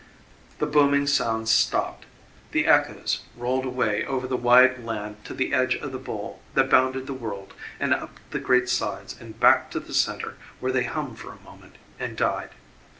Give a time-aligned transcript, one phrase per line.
[0.57, 2.07] The booming sound stopped;
[2.53, 6.71] the echoes rolled away over the wide land to the edge of the bowl that
[6.71, 10.85] bounded the world and up the great sides and back to the centre where they
[10.85, 12.49] hummed for a moment and died.